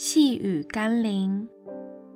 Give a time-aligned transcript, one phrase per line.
[0.00, 1.48] 细雨甘霖，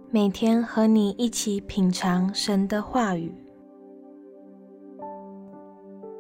[0.09, 3.35] 每天和你一起品尝神的话语。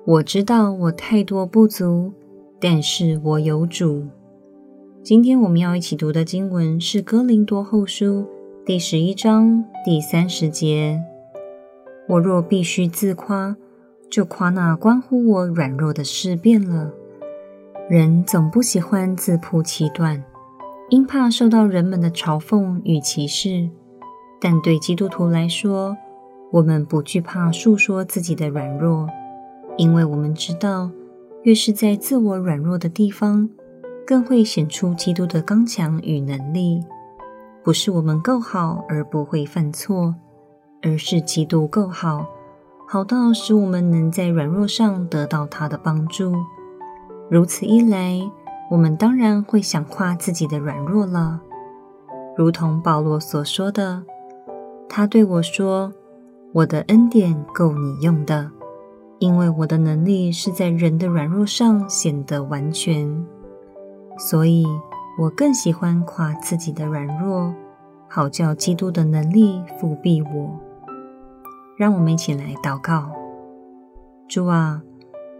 [0.04, 2.12] 我知道我太多不足，
[2.60, 4.08] 但是我有主。
[5.04, 8.22] 今天我们要一起读的经文是《哥林多后书》
[8.66, 11.00] 第十一章第三十节。
[12.08, 13.56] 我若必须自夸，
[14.10, 16.90] 就夸那关乎我软弱的事变了。
[17.88, 20.24] 人总不喜欢自曝其短。
[20.92, 23.70] 因怕受到人们的嘲讽与歧视，
[24.38, 25.96] 但对基督徒来说，
[26.50, 29.08] 我们不惧怕诉说自己的软弱，
[29.78, 30.90] 因为我们知道，
[31.44, 33.48] 越是在自我软弱的地方，
[34.06, 36.84] 更会显出基督的刚强与能力。
[37.64, 40.14] 不是我们够好而不会犯错，
[40.82, 42.26] 而是基督够好，
[42.86, 46.34] 好到使我们能在软弱上得到他的帮助。
[47.30, 48.20] 如此一来，
[48.72, 51.38] 我们当然会想夸自己的软弱了，
[52.34, 54.02] 如同保罗所说的，
[54.88, 55.92] 他对我说
[56.54, 58.50] ：“我的恩典够你用的，
[59.18, 63.26] 因为我的能力是在人的软弱上显得完全。”
[64.16, 64.66] 所以，
[65.18, 67.54] 我更喜欢夸自己的软弱，
[68.08, 70.58] 好叫基督的能力覆庇我。
[71.76, 73.10] 让我们一起来祷告：
[74.26, 74.80] 主啊，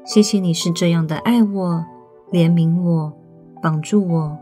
[0.05, 1.87] 谢谢你是这样的爱我、
[2.31, 3.22] 怜悯我。
[3.63, 4.37] 帮助我，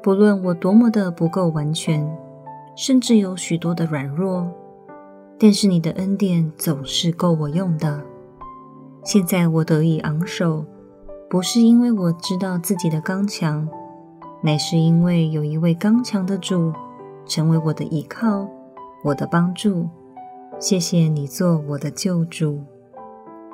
[0.00, 2.08] 不论我多么的不够完全，
[2.76, 4.48] 甚至有许多的软弱，
[5.38, 8.00] 但是你的恩典总是够我用的。
[9.02, 10.64] 现在我得以昂首，
[11.28, 13.68] 不是因为我知道自己的刚强，
[14.40, 16.72] 乃是因为有一位刚强的主
[17.26, 18.48] 成为我的依靠，
[19.02, 19.88] 我的帮助。
[20.60, 22.62] 谢谢你做我的救主，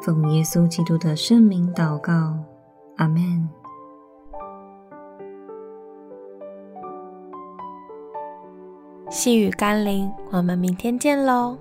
[0.02, 2.36] 奉耶稣基督的圣名祷告，
[2.96, 3.59] 阿门。
[9.10, 11.58] 细雨甘霖，我们明天见喽。